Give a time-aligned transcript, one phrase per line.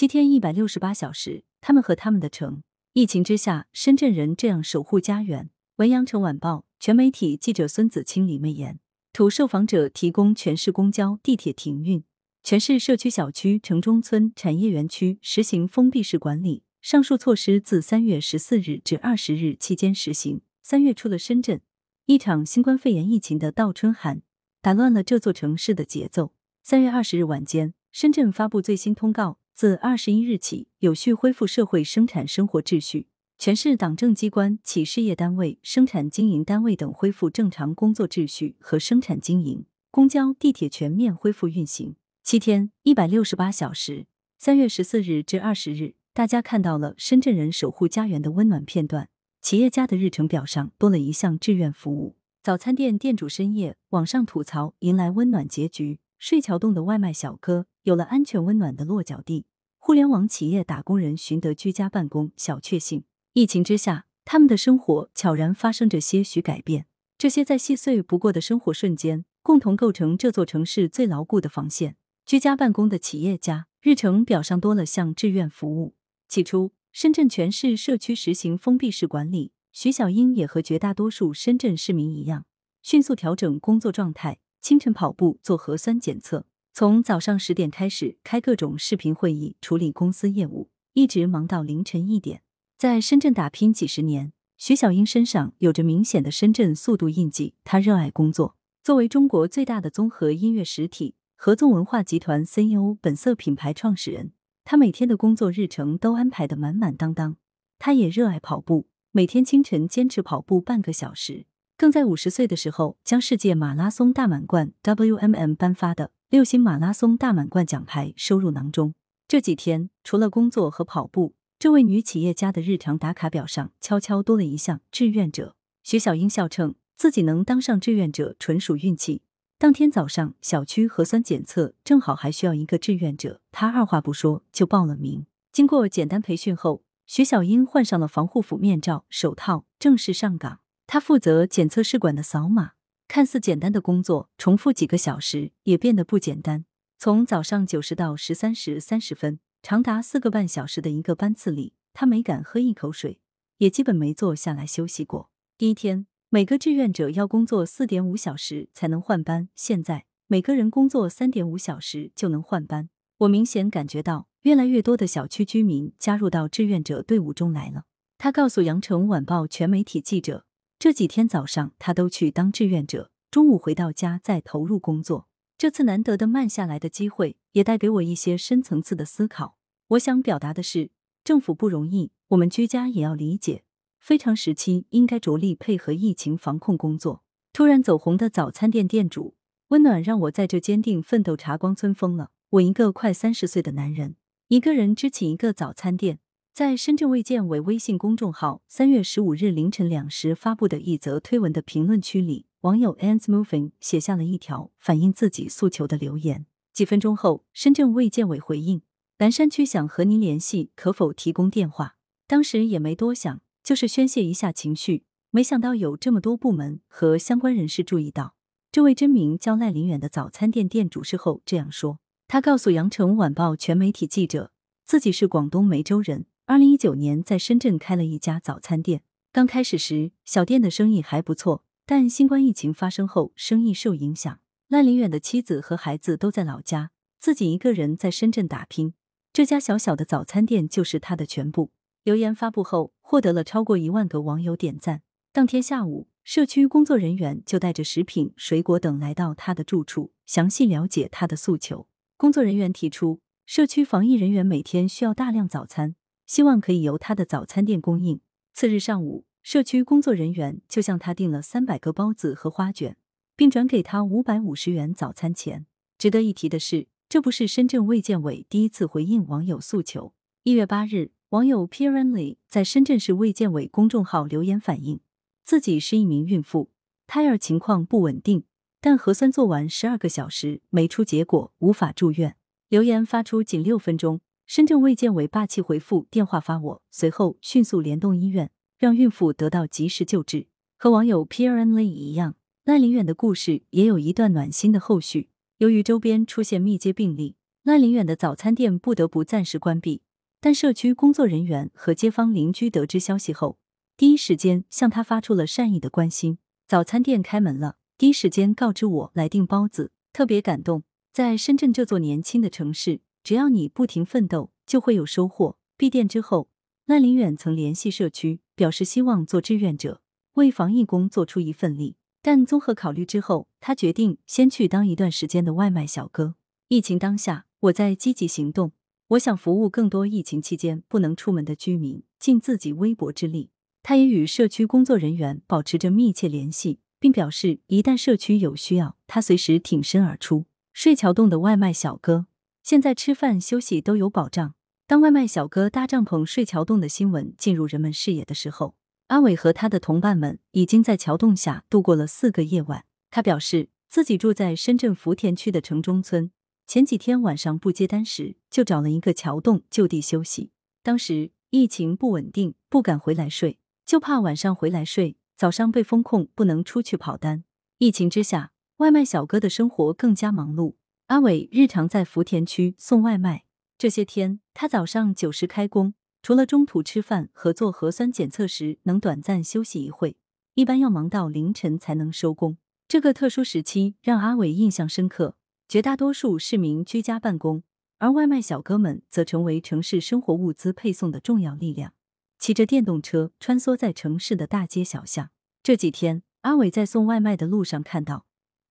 [0.00, 2.62] 七天一百六十八小时，他们和他们的城。
[2.94, 5.50] 疫情之下，深圳人这样守护家园。
[5.76, 8.80] 文阳城晚报全媒体记者孙子清、李媚妍，
[9.12, 10.34] 图受访者提供。
[10.34, 12.02] 全市公交、地铁停运，
[12.42, 16.62] 全市社区小区、城中村、产业园区实行封闭式管理。
[16.80, 20.40] 上述措施自三月十四日至二十日期间实行。
[20.62, 21.60] 三月出了深圳，
[22.06, 24.22] 一场新冠肺炎疫情的倒春寒，
[24.62, 26.32] 打乱了这座城市的节奏。
[26.62, 29.39] 三月二十日晚间，深圳发布最新通告。
[29.60, 41.94] 自二十一日起，有序恢复社会生产生活秩序，全市党政机关、企事业单位、生产经营单位等恢复正常工作秩序和生产经营，公交、地铁全面恢复运行。
[42.22, 44.06] 七天一百六十八小时，
[44.38, 49.10] 三月十四日至二十日，大家看到了深圳人守护家园的温暖片段。
[49.42, 52.16] 企业家的日程表上多了一项志愿服务。
[52.42, 56.00] 早餐店店主深夜网上吐槽，迎来温暖结局。
[56.18, 59.46] 睡桥洞的外卖小哥有了安全温暖的落脚地。
[59.82, 63.04] 互联网企业打工人寻得居家办公，小确幸。
[63.32, 66.84] 疫情之下，他们的生活悄然发生着些许改变。
[67.16, 71.96] 这些再细碎不过的生活瞬间，共同构成这座城市最牢固的防线。
[72.26, 75.94] 居家办公的企业家日程表上多了项志愿服务。
[76.28, 82.44] 起初，深圳全市社区实行封闭式管理，徐小英也和绝大多数深圳市民一样，
[82.82, 86.44] 迅速调整工作状态，清晨跑步，做核酸检测。
[86.72, 92.42] 从早上十点开始开各种视频会议，处理公司业务，一直忙到凌晨一点。
[92.78, 97.54] 在深圳打拼几十年，徐小英身上有着明显的深圳速度印记。
[97.64, 98.56] 她热爱工作。
[98.82, 104.32] 作为中国最大的综合音乐实体合纵文化集团 CEO、本色品牌创始人，
[104.64, 107.36] 她每天的工作日程都安排的满满当当。
[107.78, 111.44] 她也热爱跑步，每天清晨坚持跑步半个小时，
[111.76, 116.12] 更在五十岁的时候将世界马拉松大满贯 WMM 颁发的。
[116.30, 118.94] 六星马拉松大满贯奖牌收入囊中。
[119.26, 125.56] 这几天，除了工作和跑步，这位女企业家的日常打卡表上悄悄多了一项志愿者。
[125.82, 129.22] 徐小英笑称，自己能当上志愿者纯属运气。
[129.58, 135.26] 当天早上，小区核酸检测正好还需要一个志愿者，她二话不说就报了名。
[135.50, 140.60] 经过简单培训后，徐小英换上了防护服、面罩、手套，正式上岗。
[140.86, 142.74] 她负责检测试管的扫码。
[143.10, 146.64] 看似简单的工作，重复几个小时也变得不简单。
[146.96, 153.18] 从早上九时到十三时三十分，长达四个半小时的一个班次里，他没敢喝一口水，
[153.58, 155.32] 也基本没坐下来休息过。
[155.58, 162.90] 第一天，每个志愿者要工作四点五小时才能换班，现在每个人工作三点五小时就能换班。
[163.18, 167.86] 我明显感觉到，越来越多的小区居民加入到志愿者队伍中来了。
[168.18, 170.44] 他告诉羊城晚报全媒体记者。
[170.80, 175.28] 这几天早上他都去当志愿者，中午回到家再投入工作。
[175.58, 179.58] 这次难得的慢下来的机会，也带给我一些深层次的思考。
[179.88, 180.90] 我想表达的是，
[181.22, 183.64] 政府不容易，我们居家也要理解。
[183.98, 187.22] 非常时期应该着力配合疫情防控工作。
[187.52, 189.34] 突然走红的早餐店店主，
[189.68, 192.30] 温暖让我在这坚定奋斗茶光村疯了。
[192.52, 194.16] 我一个快三十岁的男人，
[194.48, 196.20] 一个人支起一个早餐店。
[196.52, 206.46] 在深圳卫健委微信公众号三月十五日凌晨两时发布的一则推文的评论区里，网友 ants moving 写下了一条反映自己诉求的留言。
[206.72, 208.82] 几分钟后，深圳卫健委回应：
[209.16, 211.96] 蓝山区想和您联系，可否提供电话？
[212.26, 215.04] 当时也没多想，就是宣泄一下情绪。
[215.30, 218.34] 没想到有这么多部门和相关人士注意到。
[218.72, 224.52] 这位真名叫赖林远的早餐店店主事后这样说：他告诉羊城晚报全媒体记者，
[224.84, 226.26] 自己是广东梅州人。
[226.50, 229.02] 二零一九年，在深圳开了一家早餐店。
[229.30, 234.40] 刚开始时，小店的生意还不错，但新冠疫情发生后，生意受影响。
[234.66, 236.90] 赖林远的妻子和孩子都在老家，
[237.20, 238.94] 自己一个人在深圳打拼。
[239.32, 241.70] 这家小小的早餐店就是他的全部。
[242.02, 245.02] 留言发布后，获得了超过一万个网友点赞。
[245.32, 251.86] 当天下午，社区工作人员就带着食品、水果等来到他的住处，详细了解他的诉求。
[252.16, 255.94] 工作人员提出，社区防疫人员每天需要大量早餐。
[256.30, 258.20] 希望可以由他的早餐店供应。
[258.52, 262.96] 次日上午，社区工作人员就向他订了三百个包子和花卷，
[263.34, 265.66] 并转给他五百五十元早餐钱。
[265.98, 270.14] 值得一提的是，这不是深圳卫健委第一次回应网友诉求。
[270.44, 275.00] 一月八日，网友 Pieranly 在深圳市卫健委公众号留言反映，
[275.42, 276.70] 自己是一名孕妇，
[277.08, 278.44] 胎儿情况不稳定，
[278.80, 282.36] 但核酸做完十二个小时没出结果，无法住院。
[282.68, 284.20] 留言发出仅六分钟。
[284.52, 290.48] 深圳卫健委霸气回复电话发我，随后迅速联动医院，让孕妇得到及时救治。
[290.76, 295.28] 和网友 P R N Lee 一样，赖林远的故事也有一段暖心的后续。
[295.58, 300.02] 由于周边出现密接病例，赖林远的早餐店不得不暂时关闭，
[300.40, 303.56] 但社区工作人员和街坊邻居得知消息后，
[303.96, 306.38] 第一时间向他发出了善意的关心。
[306.66, 310.82] 早餐店开门了，第一时间告知我来订包子，特别感动。
[311.12, 315.56] 在深圳这座年轻的城市，只要你不停奋斗，就会有收获。
[315.76, 316.48] 闭店之后，
[316.86, 320.00] 赖林远曾联系社区，表示希望做志愿者，
[320.34, 321.96] 为防疫工作出一份力。
[322.22, 326.34] 但综合考虑之后，他决定先去当一段时间的外卖小哥。
[326.68, 328.72] 疫情当下，我在积极行动，
[329.08, 333.50] 我想服务更多疫情期间不能出门的居民，尽自己微薄之力。
[333.82, 340.44] 他也与社区工作人员保持着密切联系，并表示一旦社区有需要，他随时挺身而出。
[340.74, 342.26] 睡桥洞的外卖小哥，
[342.70, 344.54] 现在吃饭休息都有保障。
[344.86, 348.76] 当外卖小哥搭帐篷睡桥洞的新闻进入人们视野的时候，
[349.08, 352.84] 阿伟和他的同伴们已经在桥洞下度过了四个夜晚。
[353.10, 356.30] 他表示自己住在深圳福田区的城中村。
[356.68, 360.52] 前几天晚上不接单时，就找了一个桥洞就地休息。
[360.84, 367.42] 当时疫情不稳定，不敢回来睡，就怕晚上回来睡，早上被封控，不能出去跑单。
[367.78, 370.74] 疫情之下，外卖小哥的生活更加忙碌。
[371.10, 373.42] 阿伟日常在福田区送外卖，
[373.76, 380.16] 这些天他早上九时开工，除了中途吃饭和做核酸检测时能短暂休息一会，
[380.54, 382.58] 一般要忙到凌晨才能收工。
[382.86, 385.34] 这个特殊时期让阿伟印象深刻。
[385.66, 387.64] 绝大多数市民居家办公，
[387.98, 391.92] 而外卖小哥们则成为城市生活物资配送的重要力量，
[392.38, 395.30] 骑着电动车穿梭在城市的大街小巷。
[395.64, 398.26] 这几天，阿伟在送外卖的路上看到，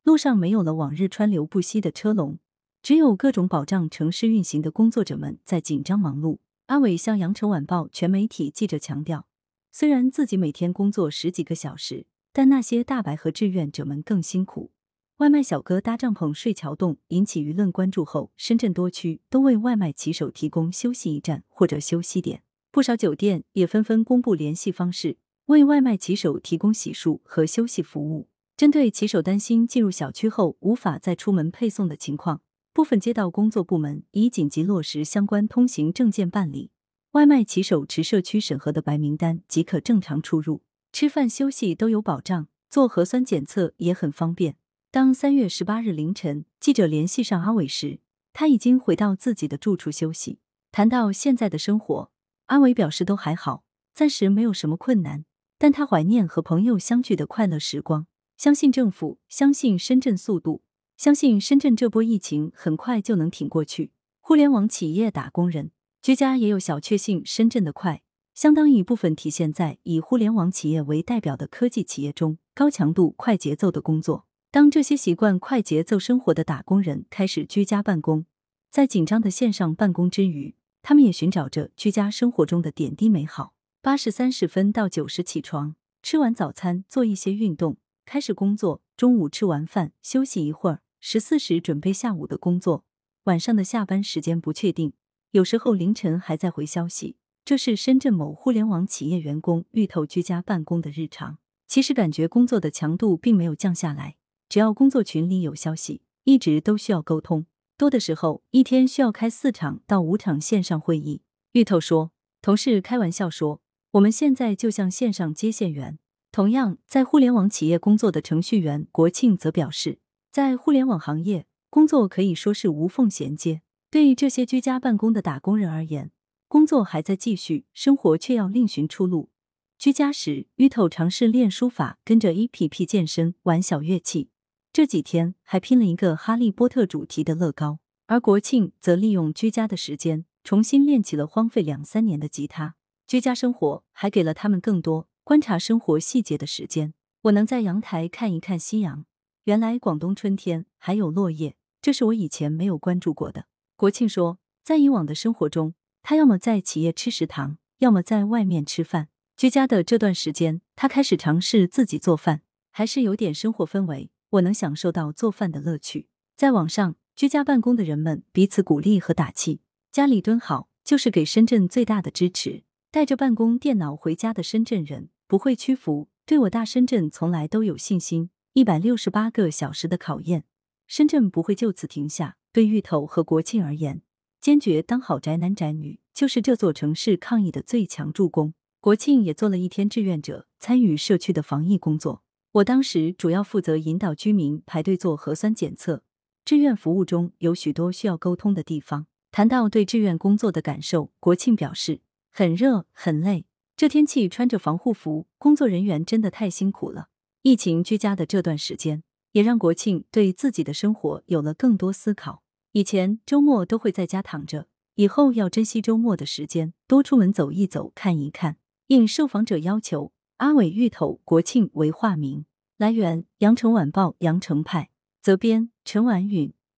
[0.09, 2.39] 路上没有了往日川流不息的车龙，
[2.81, 6.39] 只有各种保障城市运行的工作者们在紧张忙碌。
[6.65, 9.27] 阿伟向羊城晚报全媒体记者强调，
[9.69, 14.71] 虽然自己每天工作十几个小时，但那些大白和志愿者们更辛苦。
[15.17, 22.41] 外卖小哥搭帐篷睡桥洞引起舆论关注后，深圳多区都为外卖骑手提供休息驿站或者休息点，
[22.71, 28.27] 不少酒店也纷纷公布联系方式，为外卖骑手提供洗漱和休息服务。
[28.59, 32.41] 针对骑手担心进入小区后无法再出门配送的情况，
[32.73, 36.69] 部分街道工作部门已紧急落实相关通行证件办理，
[37.11, 40.61] 外卖骑手持社区审核的白名单即可正常出入，
[40.91, 44.57] 吃饭休息都有保障，做核酸检测也很方便。
[44.91, 48.01] 当三月十八日凌晨记者联系上阿伟时，
[48.33, 50.39] 他已经回到自己的住处休息。
[50.73, 52.11] 谈到现在的生活，
[52.47, 53.63] 阿伟表示都还好，
[53.93, 55.23] 暂时没有什么困难，
[55.57, 58.05] 但他怀念和朋友相聚的快乐时光。
[58.39, 60.61] 相信政府，相信深圳速度，
[60.95, 63.91] 相信深圳这波疫情很快就能挺过去。
[64.21, 65.71] 互联网企业打工人
[66.01, 68.01] 居家也有小确幸，深圳的快，
[68.33, 74.25] 相当一部分体现在以互联网企业为代表的科技企业中高强度、快节奏的工作。
[74.49, 78.25] 当这些习惯快节奏生活的打工人开始居家办公，
[78.69, 83.53] 在紧张的线上办公之余，他们也寻找着居家生活中的点滴美好。
[83.81, 87.75] 八时三十分到九时起床，吃完早餐做一些运动，
[88.09, 88.81] 开始工作。
[88.97, 92.83] 中午吃完饭休息一会儿，十四时准备下午的工作。
[93.25, 94.93] 晚上的下班时间不确定，
[95.29, 97.17] 有时候凌晨还在回消息。
[97.45, 101.37] 这是深圳某互联网企业员工芋头居家办公的日常。
[101.67, 104.15] 其实感觉工作的强度并没有降下来。
[104.49, 107.45] 只要工作群里有消息，一直都需要沟通，
[107.77, 111.21] 多的时候一天需要开四场到五场线上会议。
[111.51, 112.11] 芋头说，
[112.41, 113.61] 同事开玩笑说，
[113.91, 115.99] 我们现在就像线上接线员。
[116.31, 119.99] 同样在互联网企业工作的程序员国庆则表示，
[120.31, 123.61] 在互联网行业工作可以说是无缝衔接。
[123.89, 126.11] 对于这些居家办公的打工人而言，
[126.47, 129.31] 工作还在继续，生活却要另寻出路。
[129.79, 134.29] 居家时，芋头尝试练书法，跟着 A P P 健身，玩小乐器。
[134.71, 142.75] 这几天还拼了一个哈利波特主题的乐高，而国庆则利用居家的时间重新练起了荒废两三年的吉他。
[143.07, 146.95] 居家生活还给了他们更多观察生活细节的时间。
[147.21, 149.05] 我能在阳台看一看夕阳，
[149.43, 153.45] 原来广东春天还有落叶，这是我以前没有关注过的。
[153.75, 159.09] 国庆说，在以往的生活中，他要么在企业吃食堂，要么在外面吃饭。
[159.37, 164.09] 居家的这段时间，他开始尝试自己做饭，还是有点生活氛围。
[164.31, 166.07] 我能享受到做饭的乐趣。
[166.35, 169.61] 在网上，居家办公的人们彼此鼓励和打气。
[169.91, 172.63] 家里蹲好，就是给深圳最大的支持。
[172.91, 178.31] 带着办公电脑回家的深圳人不会屈服，对我大深圳从来都有信心。
[178.53, 180.45] 一百六十八个小时的考验，
[180.87, 182.37] 深圳不会就此停下。
[182.51, 184.01] 对芋头和国庆而言，
[184.41, 188.55] 坚决当好宅男宅女，就是这座城市抗疫的最强助攻。
[188.81, 192.23] 国庆也做了一天志愿者，参与社区的防疫工作。
[192.53, 196.01] 我当时主要负责引导居民排队做核酸检测，
[196.43, 199.05] 志愿服务中有许多需要沟通的地方。
[199.29, 203.45] 谈到对志愿工作的感受，国庆表示很热很累，
[203.79, 207.07] 这天气穿着防护服，工作人员真的太辛苦了。
[207.43, 212.43] 疫情居家的这段时间，也让国庆对自己的生活有了更多思考。
[212.73, 218.57] 以前周末都会在家躺着，以后要珍惜周末的时间，多出门走一走、看一看。
[218.87, 222.43] 应受访者要求，阿伟芋头国庆为化名。
[222.75, 224.89] 来源：羊城晚报羊城派，
[225.21, 226.51] 责编：陈婉允。